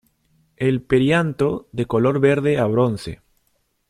El 0.57 0.81
perianto 0.81 1.67
de 1.73 1.85
color 1.85 2.19
verde 2.19 2.57
a 2.57 2.65
bronce. 2.65 3.21